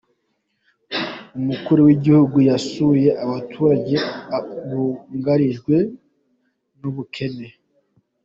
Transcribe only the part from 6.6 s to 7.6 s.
n'ubukene.